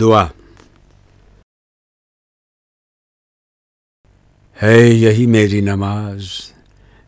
[0.00, 0.26] دعا۔
[4.62, 6.24] ہے یہی میری نماز،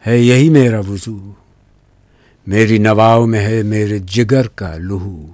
[0.07, 1.33] ہے یہی میرا وضو۔
[2.47, 5.27] میری نواؤ میں ہے میرے جگر کا لہو۔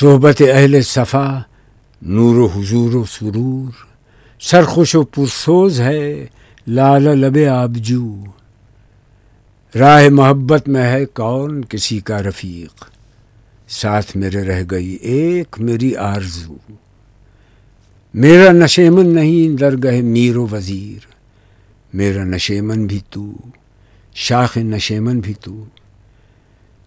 [0.00, 1.40] صحبت اہل صفا،
[2.02, 3.72] نور و حضور و سرور۔
[4.40, 6.26] سرخوش و پرسوز ہے
[6.66, 8.24] لال لب آبجو۔
[9.78, 12.97] راہ محبت میں ہے کون کسی کا رفیق؟
[13.68, 16.56] ساتھ میرے رہ گئی ایک میری آرزو۔
[18.14, 21.06] میرا نشیمن نہیں درگہ میر و وزیر۔
[21.94, 23.32] میرا نشیمن بھی تو،
[24.14, 25.64] شاخ نشیمن بھی تو۔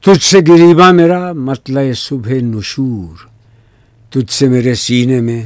[0.02, 3.28] تجھ سے گریبا میرا مطلع صبح نشور۔
[4.10, 5.46] تجھ سے میرے سینے میں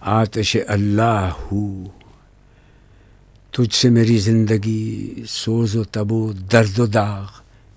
[0.00, 1.84] آتش اللہ ہو۔
[3.50, 7.26] تجھ سے میری زندگی سوز و تب و درد و داغ۔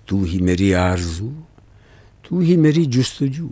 [0.06, 1.30] تو ہی میری آرزو۔
[2.28, 3.48] تو ہی میری جستجو۔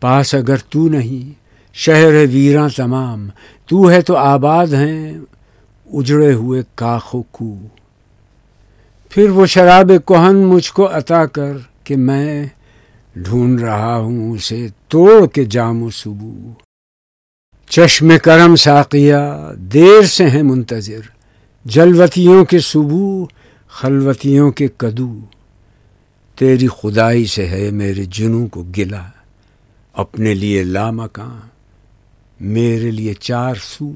[0.00, 1.32] پاس اگر تو نہیں،
[1.72, 3.28] شہر ویراں تمام۔
[3.66, 5.18] تو ہے تو آباد ہیں
[5.92, 7.56] اجڑے ہوئے کاخ و کو
[9.10, 11.52] پھر وہ شراب کوہن مجھ کو عطا کر
[11.84, 12.44] کہ میں
[13.16, 16.52] ڈھونڈ رہا ہوں اسے توڑ کے جام و صبو
[17.68, 21.00] چشم کرم ساقیہ دیر سے ہیں منتظر۔
[21.64, 23.26] جلوتیوں کے صبو
[23.68, 25.20] خلوتیوں کے کدو۔
[26.36, 29.02] تیری خدائی سے ہے میرے جنوں کو گلا۔
[29.92, 31.40] اپنے لیے لامکاں
[32.40, 33.90] میرے لیے چار سو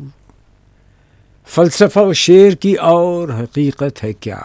[1.47, 4.41] فلسفہ و شعر کی اور حقیقت ہے کیا؟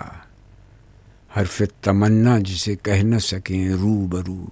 [1.37, 4.45] حرف تمنا جسے کہہ نہ سکیں رو برو